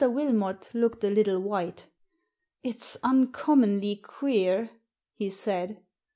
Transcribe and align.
Wilmot 0.03 0.71
looked 0.73 1.03
a 1.03 1.11
little 1.11 1.39
white." 1.39 1.85
It's 2.63 2.97
uncommonly 3.03 3.97
queer," 3.97 4.71
he 5.13 5.29
said. 5.29 5.83